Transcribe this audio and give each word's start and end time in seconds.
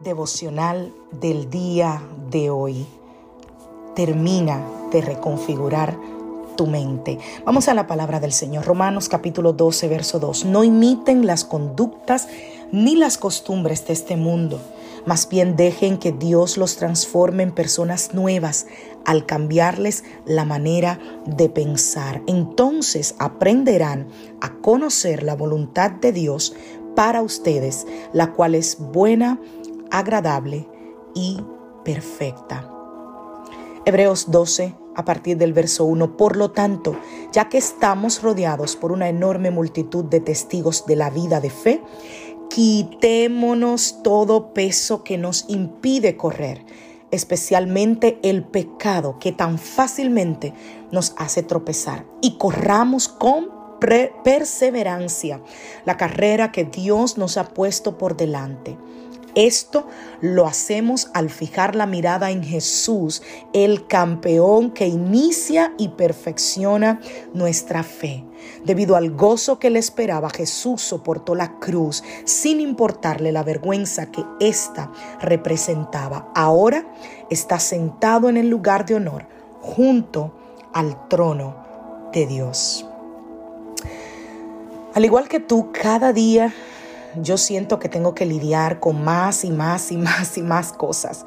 Devocional 0.00 0.92
del 1.10 1.48
día 1.48 2.02
de 2.30 2.50
hoy. 2.50 2.86
Termina 3.94 4.62
de 4.92 5.00
reconfigurar 5.00 5.98
tu 6.56 6.66
mente. 6.66 7.18
Vamos 7.44 7.68
a 7.68 7.74
la 7.74 7.86
palabra 7.86 8.20
del 8.20 8.32
Señor. 8.32 8.66
Romanos 8.66 9.08
capítulo 9.08 9.52
12, 9.52 9.88
verso 9.88 10.18
2. 10.18 10.46
No 10.46 10.64
imiten 10.64 11.26
las 11.26 11.44
conductas 11.44 12.28
ni 12.72 12.96
las 12.96 13.16
costumbres 13.16 13.86
de 13.86 13.94
este 13.94 14.16
mundo. 14.16 14.60
Más 15.06 15.28
bien 15.28 15.56
dejen 15.56 15.98
que 15.98 16.12
Dios 16.12 16.56
los 16.56 16.76
transforme 16.76 17.44
en 17.44 17.52
personas 17.52 18.12
nuevas 18.12 18.66
al 19.04 19.24
cambiarles 19.24 20.04
la 20.24 20.44
manera 20.44 20.98
de 21.26 21.48
pensar. 21.48 22.22
Entonces 22.26 23.14
aprenderán 23.18 24.08
a 24.40 24.54
conocer 24.54 25.22
la 25.22 25.36
voluntad 25.36 25.92
de 25.92 26.12
Dios 26.12 26.54
para 26.96 27.22
ustedes, 27.22 27.86
la 28.12 28.32
cual 28.32 28.56
es 28.56 28.78
buena, 28.80 29.38
agradable 29.90 30.68
y 31.14 31.40
perfecta. 31.84 32.70
Hebreos 33.84 34.30
12, 34.32 34.74
a 34.96 35.04
partir 35.04 35.36
del 35.36 35.52
verso 35.52 35.84
1, 35.84 36.16
por 36.16 36.36
lo 36.36 36.50
tanto, 36.50 36.98
ya 37.32 37.48
que 37.48 37.58
estamos 37.58 38.22
rodeados 38.22 38.74
por 38.74 38.90
una 38.90 39.08
enorme 39.08 39.50
multitud 39.50 40.04
de 40.04 40.20
testigos 40.20 40.86
de 40.86 40.96
la 40.96 41.10
vida 41.10 41.40
de 41.40 41.50
fe, 41.50 41.82
quitémonos 42.50 44.02
todo 44.02 44.52
peso 44.52 45.04
que 45.04 45.18
nos 45.18 45.44
impide 45.48 46.16
correr, 46.16 46.64
especialmente 47.10 48.18
el 48.22 48.42
pecado 48.42 49.18
que 49.20 49.30
tan 49.30 49.58
fácilmente 49.58 50.52
nos 50.90 51.14
hace 51.16 51.44
tropezar, 51.44 52.06
y 52.20 52.38
corramos 52.38 53.08
con 53.08 53.54
perseverancia 54.24 55.42
la 55.84 55.96
carrera 55.96 56.50
que 56.50 56.64
Dios 56.64 57.18
nos 57.18 57.36
ha 57.36 57.44
puesto 57.44 57.98
por 57.98 58.16
delante 58.16 58.76
esto 59.36 59.86
lo 60.20 60.46
hacemos 60.46 61.10
al 61.14 61.30
fijar 61.30 61.76
la 61.76 61.86
mirada 61.86 62.30
en 62.30 62.42
Jesús, 62.42 63.22
el 63.52 63.86
campeón 63.86 64.70
que 64.72 64.88
inicia 64.88 65.74
y 65.78 65.88
perfecciona 65.88 67.00
nuestra 67.34 67.84
fe. 67.84 68.24
Debido 68.64 68.96
al 68.96 69.10
gozo 69.10 69.58
que 69.58 69.70
le 69.70 69.78
esperaba, 69.78 70.30
Jesús 70.30 70.80
soportó 70.80 71.34
la 71.34 71.58
cruz 71.58 72.02
sin 72.24 72.60
importarle 72.60 73.30
la 73.30 73.42
vergüenza 73.42 74.10
que 74.10 74.24
ésta 74.40 74.90
representaba. 75.20 76.32
Ahora 76.34 76.86
está 77.30 77.60
sentado 77.60 78.28
en 78.30 78.38
el 78.38 78.48
lugar 78.48 78.86
de 78.86 78.94
honor 78.94 79.26
junto 79.60 80.32
al 80.72 81.08
trono 81.08 81.56
de 82.12 82.26
Dios. 82.26 82.86
Al 84.94 85.04
igual 85.04 85.28
que 85.28 85.40
tú, 85.40 85.72
cada 85.72 86.14
día 86.14 86.54
yo 87.22 87.38
siento 87.38 87.78
que 87.78 87.88
tengo 87.88 88.14
que 88.14 88.26
lidiar 88.26 88.80
con 88.80 89.04
más 89.04 89.44
y 89.44 89.50
más 89.50 89.92
y 89.92 89.96
más 89.96 90.36
y 90.38 90.42
más 90.42 90.72
cosas. 90.72 91.24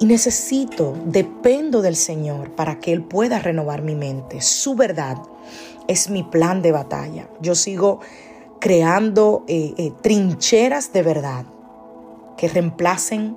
Y 0.00 0.06
necesito, 0.06 0.94
dependo 1.06 1.82
del 1.82 1.96
Señor 1.96 2.52
para 2.52 2.78
que 2.78 2.92
Él 2.92 3.02
pueda 3.02 3.40
renovar 3.40 3.82
mi 3.82 3.96
mente. 3.96 4.40
Su 4.40 4.76
verdad 4.76 5.18
es 5.88 6.08
mi 6.08 6.22
plan 6.22 6.62
de 6.62 6.70
batalla. 6.70 7.28
Yo 7.40 7.54
sigo 7.54 8.00
creando 8.60 9.44
eh, 9.48 9.74
eh, 9.76 9.92
trincheras 10.02 10.92
de 10.92 11.02
verdad 11.02 11.44
que 12.36 12.48
reemplacen 12.48 13.36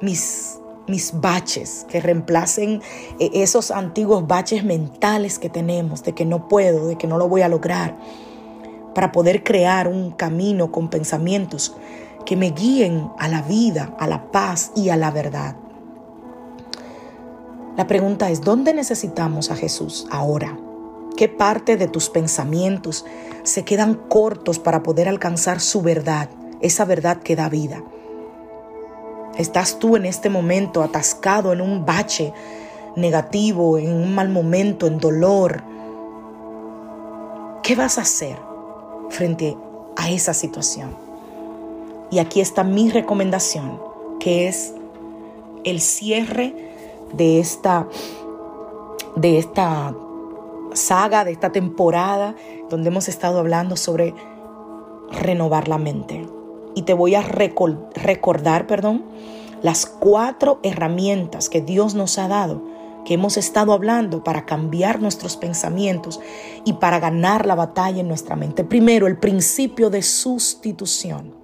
mis, 0.00 0.58
mis 0.88 1.20
baches, 1.20 1.86
que 1.88 2.00
reemplacen 2.00 2.80
eh, 3.18 3.30
esos 3.34 3.70
antiguos 3.70 4.26
baches 4.26 4.64
mentales 4.64 5.38
que 5.38 5.50
tenemos 5.50 6.02
de 6.02 6.14
que 6.14 6.24
no 6.24 6.48
puedo, 6.48 6.88
de 6.88 6.96
que 6.96 7.06
no 7.06 7.18
lo 7.18 7.28
voy 7.28 7.42
a 7.42 7.48
lograr 7.48 7.98
para 8.94 9.12
poder 9.12 9.42
crear 9.42 9.88
un 9.88 10.10
camino 10.10 10.70
con 10.70 10.88
pensamientos 10.88 11.76
que 12.24 12.36
me 12.36 12.50
guíen 12.50 13.10
a 13.18 13.28
la 13.28 13.42
vida, 13.42 13.94
a 13.98 14.06
la 14.06 14.30
paz 14.30 14.72
y 14.74 14.90
a 14.90 14.96
la 14.96 15.10
verdad. 15.10 15.56
La 17.76 17.86
pregunta 17.86 18.30
es, 18.30 18.42
¿dónde 18.42 18.74
necesitamos 18.74 19.50
a 19.50 19.56
Jesús 19.56 20.06
ahora? 20.10 20.58
¿Qué 21.16 21.28
parte 21.28 21.76
de 21.76 21.88
tus 21.88 22.10
pensamientos 22.10 23.04
se 23.42 23.64
quedan 23.64 23.94
cortos 23.94 24.58
para 24.58 24.82
poder 24.82 25.08
alcanzar 25.08 25.60
su 25.60 25.82
verdad, 25.82 26.28
esa 26.60 26.84
verdad 26.84 27.18
que 27.18 27.36
da 27.36 27.48
vida? 27.48 27.82
¿Estás 29.38 29.78
tú 29.78 29.96
en 29.96 30.04
este 30.04 30.28
momento 30.28 30.82
atascado 30.82 31.52
en 31.52 31.62
un 31.62 31.86
bache 31.86 32.34
negativo, 32.96 33.78
en 33.78 33.90
un 33.94 34.14
mal 34.14 34.28
momento, 34.28 34.86
en 34.86 34.98
dolor? 34.98 35.62
¿Qué 37.62 37.74
vas 37.74 37.96
a 37.96 38.02
hacer? 38.02 38.51
Frente 39.12 39.56
a 39.96 40.10
esa 40.10 40.34
situación. 40.34 40.96
Y 42.10 42.18
aquí 42.18 42.40
está 42.40 42.64
mi 42.64 42.90
recomendación, 42.90 43.80
que 44.18 44.48
es 44.48 44.74
el 45.64 45.80
cierre 45.80 46.54
de 47.12 47.38
esta, 47.38 47.86
de 49.16 49.38
esta 49.38 49.94
saga, 50.74 51.24
de 51.24 51.32
esta 51.32 51.52
temporada, 51.52 52.34
donde 52.68 52.88
hemos 52.88 53.08
estado 53.08 53.38
hablando 53.38 53.76
sobre 53.76 54.14
renovar 55.10 55.68
la 55.68 55.78
mente. 55.78 56.26
Y 56.74 56.82
te 56.82 56.94
voy 56.94 57.14
a 57.14 57.22
recordar, 57.22 58.66
perdón, 58.66 59.04
las 59.62 59.86
cuatro 59.86 60.58
herramientas 60.62 61.48
que 61.48 61.60
Dios 61.60 61.94
nos 61.94 62.18
ha 62.18 62.28
dado 62.28 62.71
que 63.04 63.14
hemos 63.14 63.36
estado 63.36 63.72
hablando 63.72 64.22
para 64.24 64.46
cambiar 64.46 65.00
nuestros 65.00 65.36
pensamientos 65.36 66.20
y 66.64 66.74
para 66.74 67.00
ganar 67.00 67.46
la 67.46 67.54
batalla 67.54 68.00
en 68.00 68.08
nuestra 68.08 68.36
mente. 68.36 68.64
Primero, 68.64 69.06
el 69.06 69.18
principio 69.18 69.90
de 69.90 70.02
sustitución. 70.02 71.34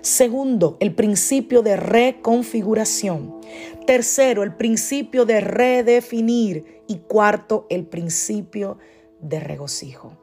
Segundo, 0.00 0.76
el 0.80 0.94
principio 0.94 1.62
de 1.62 1.76
reconfiguración. 1.76 3.40
Tercero, 3.86 4.42
el 4.42 4.54
principio 4.54 5.24
de 5.24 5.40
redefinir. 5.40 6.82
Y 6.86 6.98
cuarto, 6.98 7.66
el 7.70 7.86
principio 7.86 8.76
de 9.20 9.40
regocijo. 9.40 10.18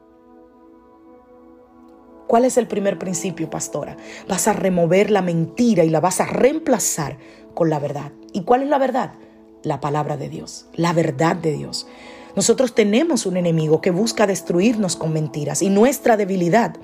¿Cuál 2.28 2.44
es 2.44 2.56
el 2.56 2.68
primer 2.68 2.98
principio, 2.98 3.50
pastora? 3.50 3.96
Vas 4.28 4.46
a 4.46 4.52
remover 4.52 5.10
la 5.10 5.20
mentira 5.20 5.84
y 5.84 5.90
la 5.90 6.00
vas 6.00 6.20
a 6.20 6.26
reemplazar 6.26 7.18
con 7.52 7.68
la 7.68 7.80
verdad. 7.80 8.12
¿Y 8.32 8.44
cuál 8.44 8.62
es 8.62 8.68
la 8.68 8.78
verdad? 8.78 9.14
La 9.62 9.80
palabra 9.80 10.16
de 10.16 10.28
Dios, 10.28 10.66
la 10.74 10.92
verdad 10.92 11.36
de 11.36 11.52
Dios. 11.52 11.86
Nosotros 12.34 12.74
tenemos 12.74 13.26
un 13.26 13.36
enemigo 13.36 13.80
que 13.80 13.90
busca 13.90 14.26
destruirnos 14.26 14.96
con 14.96 15.12
mentiras 15.12 15.62
y 15.62 15.68
nuestra 15.68 16.16
debilidad 16.16 16.76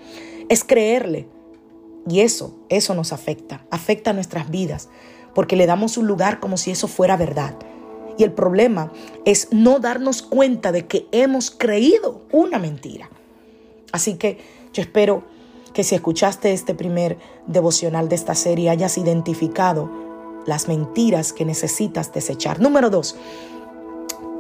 es 0.48 0.64
creerle. 0.64 1.28
Y 2.08 2.20
eso, 2.20 2.58
eso 2.68 2.94
nos 2.94 3.12
afecta, 3.12 3.66
afecta 3.70 4.10
a 4.10 4.14
nuestras 4.14 4.50
vidas, 4.50 4.88
porque 5.34 5.56
le 5.56 5.66
damos 5.66 5.98
un 5.98 6.06
lugar 6.06 6.40
como 6.40 6.56
si 6.56 6.70
eso 6.70 6.88
fuera 6.88 7.16
verdad. 7.16 7.54
Y 8.16 8.24
el 8.24 8.32
problema 8.32 8.92
es 9.24 9.48
no 9.52 9.78
darnos 9.78 10.22
cuenta 10.22 10.72
de 10.72 10.86
que 10.86 11.06
hemos 11.12 11.50
creído 11.50 12.22
una 12.32 12.58
mentira. 12.58 13.10
Así 13.92 14.14
que 14.14 14.38
yo 14.72 14.82
espero 14.82 15.24
que 15.72 15.84
si 15.84 15.94
escuchaste 15.94 16.52
este 16.52 16.74
primer 16.74 17.18
devocional 17.46 18.08
de 18.08 18.16
esta 18.16 18.34
serie 18.34 18.70
hayas 18.70 18.98
identificado 18.98 20.07
las 20.48 20.66
mentiras 20.66 21.32
que 21.32 21.44
necesitas 21.44 22.12
desechar. 22.12 22.58
Número 22.58 22.90
dos, 22.90 23.16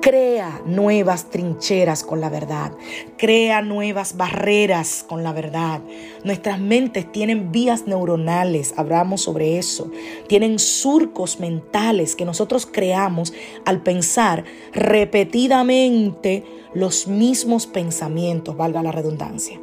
Crea 0.00 0.62
nuevas 0.64 1.28
trincheras 1.28 2.04
con 2.04 2.20
la 2.20 2.30
verdad. 2.30 2.72
Crea 3.16 3.62
nuevas 3.62 4.16
barreras 4.16 5.04
con 5.06 5.24
la 5.24 5.32
verdad. 5.32 5.82
Nuestras 6.22 6.60
mentes 6.60 7.10
tienen 7.10 7.50
vías 7.50 7.88
neuronales, 7.88 8.74
hablamos 8.76 9.22
sobre 9.22 9.58
eso. 9.58 9.90
Tienen 10.28 10.60
surcos 10.60 11.40
mentales 11.40 12.14
que 12.14 12.24
nosotros 12.24 12.64
creamos 12.64 13.34
al 13.64 13.82
pensar 13.82 14.44
repetidamente 14.72 16.44
los 16.74 17.08
mismos 17.08 17.66
pensamientos, 17.66 18.56
valga 18.56 18.84
la 18.84 18.92
redundancia. 18.92 19.60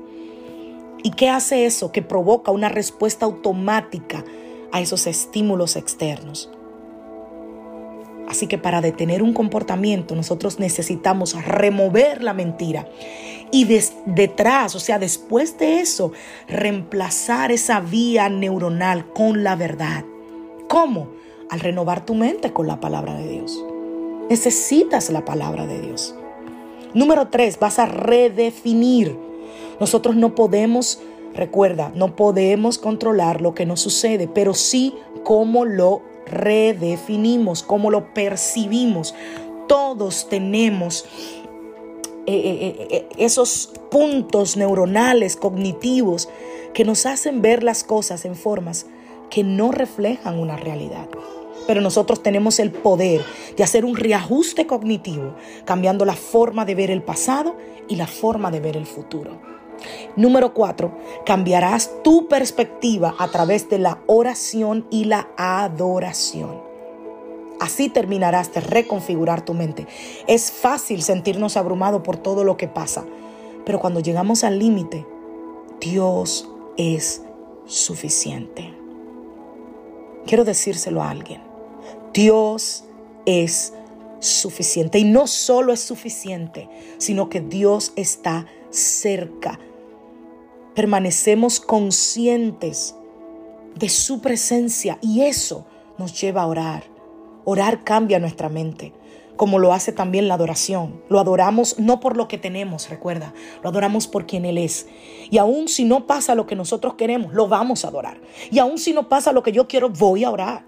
¿Y 1.01 1.11
qué 1.11 1.29
hace 1.29 1.65
eso? 1.65 1.93
Que 1.93 2.01
provoca 2.01 2.51
una 2.51 2.67
respuesta 2.67 3.25
automática 3.25 4.25
a 4.75 4.81
esos 4.81 5.07
estímulos 5.07 5.77
externos. 5.77 6.51
Así 8.27 8.45
que 8.47 8.57
para 8.57 8.81
detener 8.81 9.23
un 9.23 9.33
comportamiento 9.33 10.15
nosotros 10.15 10.59
necesitamos 10.59 11.33
remover 11.45 12.21
la 12.21 12.33
mentira 12.33 12.85
y 13.51 13.63
detrás, 14.05 14.75
o 14.75 14.81
sea, 14.81 14.99
después 14.99 15.57
de 15.57 15.79
eso, 15.79 16.11
reemplazar 16.49 17.53
esa 17.53 17.79
vía 17.79 18.27
neuronal 18.27 19.13
con 19.13 19.45
la 19.45 19.55
verdad. 19.55 20.03
¿Cómo? 20.67 21.07
Al 21.49 21.61
renovar 21.61 22.05
tu 22.05 22.13
mente 22.13 22.51
con 22.51 22.67
la 22.67 22.81
palabra 22.81 23.13
de 23.13 23.29
Dios. 23.29 23.63
Necesitas 24.29 25.09
la 25.09 25.23
palabra 25.23 25.67
de 25.67 25.79
Dios. 25.79 26.15
Número 26.93 27.29
tres, 27.29 27.59
vas 27.59 27.79
a 27.79 27.85
redefinir. 27.85 29.15
Nosotros 29.79 30.17
no 30.17 30.35
podemos, 30.35 30.99
recuerda, 31.35 31.91
no 31.93 32.15
podemos 32.15 32.77
controlar 32.77 33.41
lo 33.41 33.53
que 33.53 33.65
nos 33.65 33.81
sucede, 33.81 34.27
pero 34.27 34.53
sí 34.53 34.95
cómo 35.23 35.65
lo 35.65 36.01
redefinimos, 36.25 37.61
cómo 37.61 37.91
lo 37.91 38.13
percibimos. 38.13 39.13
Todos 39.67 40.27
tenemos 40.29 41.05
eh, 42.27 42.33
eh, 42.35 42.87
eh, 42.89 43.09
esos 43.17 43.71
puntos 43.91 44.57
neuronales, 44.57 45.35
cognitivos, 45.35 46.29
que 46.73 46.85
nos 46.85 47.05
hacen 47.05 47.41
ver 47.41 47.63
las 47.63 47.83
cosas 47.83 48.25
en 48.25 48.35
formas 48.35 48.87
que 49.29 49.43
no 49.43 49.71
reflejan 49.71 50.39
una 50.39 50.57
realidad. 50.57 51.07
Pero 51.67 51.81
nosotros 51.81 52.21
tenemos 52.21 52.59
el 52.59 52.71
poder 52.71 53.21
de 53.57 53.63
hacer 53.63 53.85
un 53.85 53.95
reajuste 53.95 54.67
cognitivo, 54.67 55.35
cambiando 55.65 56.05
la 56.05 56.15
forma 56.15 56.65
de 56.65 56.75
ver 56.75 56.91
el 56.91 57.01
pasado 57.01 57.55
y 57.87 57.95
la 57.95 58.07
forma 58.07 58.51
de 58.51 58.59
ver 58.59 58.77
el 58.77 58.85
futuro. 58.85 59.54
Número 60.15 60.53
cuatro, 60.53 60.97
cambiarás 61.25 61.91
tu 62.03 62.27
perspectiva 62.27 63.15
a 63.19 63.27
través 63.29 63.69
de 63.69 63.79
la 63.79 63.99
oración 64.07 64.85
y 64.89 65.05
la 65.05 65.29
adoración. 65.37 66.61
Así 67.59 67.89
terminarás 67.89 68.53
de 68.53 68.61
reconfigurar 68.61 69.43
tu 69.43 69.53
mente. 69.53 69.87
Es 70.27 70.51
fácil 70.51 71.01
sentirnos 71.01 71.57
abrumados 71.57 72.01
por 72.01 72.17
todo 72.17 72.43
lo 72.43 72.57
que 72.57 72.67
pasa, 72.67 73.05
pero 73.65 73.79
cuando 73.79 73.99
llegamos 73.99 74.43
al 74.43 74.59
límite, 74.59 75.05
Dios 75.79 76.49
es 76.77 77.23
suficiente. 77.65 78.73
Quiero 80.25 80.43
decírselo 80.43 81.01
a 81.01 81.09
alguien. 81.09 81.41
Dios 82.13 82.85
es 83.25 83.73
suficiente. 84.19 84.99
Y 84.99 85.03
no 85.03 85.27
solo 85.27 85.73
es 85.73 85.79
suficiente, 85.79 86.69
sino 86.97 87.29
que 87.29 87.41
Dios 87.41 87.93
está 87.95 88.45
cerca 88.69 89.59
permanecemos 90.75 91.59
conscientes 91.59 92.95
de 93.75 93.89
su 93.89 94.21
presencia 94.21 94.99
y 95.01 95.21
eso 95.21 95.65
nos 95.97 96.19
lleva 96.19 96.43
a 96.43 96.47
orar. 96.47 96.83
Orar 97.45 97.83
cambia 97.83 98.19
nuestra 98.19 98.49
mente, 98.49 98.93
como 99.35 99.59
lo 99.59 99.73
hace 99.73 99.91
también 99.91 100.27
la 100.27 100.33
adoración. 100.33 101.01
Lo 101.09 101.19
adoramos 101.19 101.79
no 101.79 101.99
por 101.99 102.17
lo 102.17 102.27
que 102.27 102.37
tenemos, 102.37 102.89
recuerda, 102.89 103.33
lo 103.63 103.69
adoramos 103.69 104.07
por 104.07 104.25
quien 104.25 104.45
Él 104.45 104.57
es. 104.57 104.87
Y 105.29 105.37
aun 105.37 105.67
si 105.67 105.85
no 105.85 106.07
pasa 106.07 106.35
lo 106.35 106.45
que 106.45 106.55
nosotros 106.55 106.95
queremos, 106.95 107.33
lo 107.33 107.47
vamos 107.47 107.85
a 107.85 107.89
adorar. 107.89 108.19
Y 108.51 108.59
aun 108.59 108.77
si 108.77 108.93
no 108.93 109.07
pasa 109.07 109.31
lo 109.31 109.43
que 109.43 109.51
yo 109.51 109.67
quiero, 109.67 109.89
voy 109.89 110.23
a 110.23 110.31
orar. 110.31 110.65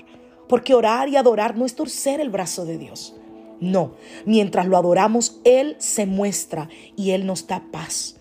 Porque 0.47 0.73
orar 0.73 1.09
y 1.09 1.17
adorar 1.17 1.57
no 1.57 1.65
es 1.65 1.75
torcer 1.75 2.21
el 2.21 2.29
brazo 2.29 2.65
de 2.65 2.77
Dios. 2.77 3.15
No, 3.59 3.95
mientras 4.25 4.67
lo 4.67 4.77
adoramos, 4.77 5.39
Él 5.43 5.75
se 5.79 6.05
muestra 6.05 6.69
y 6.95 7.11
Él 7.11 7.25
nos 7.25 7.47
da 7.47 7.63
paz. 7.71 8.15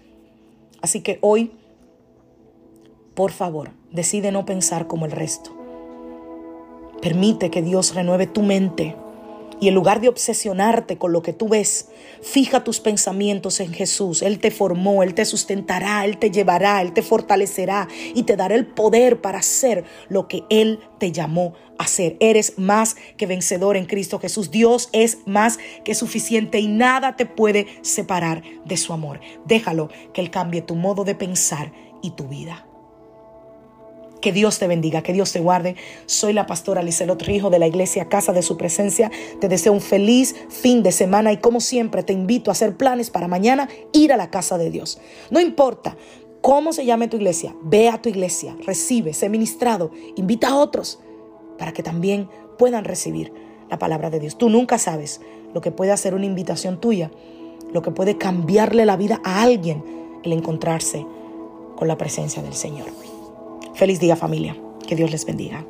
Así 0.80 1.02
que 1.02 1.18
hoy 1.20 1.52
por 3.16 3.32
favor, 3.32 3.70
decide 3.90 4.30
no 4.30 4.44
pensar 4.44 4.86
como 4.86 5.06
el 5.06 5.10
resto. 5.10 5.56
Permite 7.00 7.50
que 7.50 7.62
Dios 7.62 7.94
renueve 7.94 8.26
tu 8.26 8.42
mente 8.42 8.94
y 9.58 9.68
en 9.68 9.74
lugar 9.74 10.02
de 10.02 10.08
obsesionarte 10.08 10.98
con 10.98 11.12
lo 11.12 11.22
que 11.22 11.32
tú 11.32 11.48
ves, 11.48 11.88
fija 12.20 12.62
tus 12.62 12.78
pensamientos 12.78 13.60
en 13.60 13.72
Jesús. 13.72 14.20
Él 14.20 14.38
te 14.38 14.50
formó, 14.50 15.02
Él 15.02 15.14
te 15.14 15.24
sustentará, 15.24 16.04
Él 16.04 16.18
te 16.18 16.30
llevará, 16.30 16.82
Él 16.82 16.92
te 16.92 17.00
fortalecerá 17.00 17.88
y 18.14 18.24
te 18.24 18.36
dará 18.36 18.54
el 18.54 18.66
poder 18.66 19.22
para 19.22 19.38
hacer 19.38 19.84
lo 20.10 20.28
que 20.28 20.44
Él 20.50 20.80
te 20.98 21.10
llamó 21.10 21.54
a 21.78 21.84
hacer. 21.84 22.18
Eres 22.20 22.58
más 22.58 22.96
que 23.16 23.24
vencedor 23.24 23.78
en 23.78 23.86
Cristo 23.86 24.18
Jesús. 24.18 24.50
Dios 24.50 24.90
es 24.92 25.20
más 25.24 25.58
que 25.84 25.94
suficiente 25.94 26.60
y 26.60 26.68
nada 26.68 27.16
te 27.16 27.24
puede 27.24 27.66
separar 27.80 28.42
de 28.66 28.76
su 28.76 28.92
amor. 28.92 29.20
Déjalo 29.46 29.88
que 30.12 30.20
Él 30.20 30.30
cambie 30.30 30.60
tu 30.60 30.74
modo 30.74 31.04
de 31.04 31.14
pensar 31.14 31.72
y 32.02 32.10
tu 32.10 32.28
vida. 32.28 32.66
Que 34.26 34.32
Dios 34.32 34.58
te 34.58 34.66
bendiga, 34.66 35.04
que 35.04 35.12
Dios 35.12 35.30
te 35.30 35.38
guarde. 35.38 35.76
Soy 36.06 36.32
la 36.32 36.46
pastora 36.46 36.82
Lizelot 36.82 37.22
Rijo 37.22 37.48
de 37.48 37.60
la 37.60 37.68
iglesia 37.68 38.08
Casa 38.08 38.32
de 38.32 38.42
Su 38.42 38.56
Presencia. 38.56 39.08
Te 39.40 39.48
deseo 39.48 39.72
un 39.72 39.80
feliz 39.80 40.34
fin 40.48 40.82
de 40.82 40.90
semana 40.90 41.32
y 41.32 41.36
como 41.36 41.60
siempre 41.60 42.02
te 42.02 42.12
invito 42.12 42.50
a 42.50 42.52
hacer 42.52 42.76
planes 42.76 43.08
para 43.08 43.28
mañana 43.28 43.68
ir 43.92 44.12
a 44.12 44.16
la 44.16 44.28
casa 44.28 44.58
de 44.58 44.68
Dios. 44.68 44.98
No 45.30 45.38
importa 45.38 45.96
cómo 46.40 46.72
se 46.72 46.84
llame 46.84 47.06
tu 47.06 47.18
iglesia, 47.18 47.54
ve 47.62 47.88
a 47.88 48.02
tu 48.02 48.08
iglesia, 48.08 48.56
recibe, 48.66 49.14
sé 49.14 49.28
ministrado, 49.28 49.92
invita 50.16 50.48
a 50.48 50.56
otros 50.56 50.98
para 51.56 51.72
que 51.72 51.84
también 51.84 52.28
puedan 52.58 52.84
recibir 52.84 53.32
la 53.70 53.78
palabra 53.78 54.10
de 54.10 54.18
Dios. 54.18 54.36
Tú 54.36 54.50
nunca 54.50 54.76
sabes 54.78 55.20
lo 55.54 55.60
que 55.60 55.70
puede 55.70 55.92
hacer 55.92 56.16
una 56.16 56.26
invitación 56.26 56.80
tuya, 56.80 57.12
lo 57.72 57.80
que 57.80 57.92
puede 57.92 58.18
cambiarle 58.18 58.86
la 58.86 58.96
vida 58.96 59.20
a 59.22 59.42
alguien 59.42 59.84
el 60.24 60.32
encontrarse 60.32 61.06
con 61.76 61.86
la 61.86 61.96
presencia 61.96 62.42
del 62.42 62.54
Señor. 62.54 62.88
Feliz 63.76 64.00
día 64.00 64.16
familia. 64.16 64.56
Que 64.88 64.96
Dios 64.96 65.10
les 65.10 65.26
bendiga. 65.26 65.66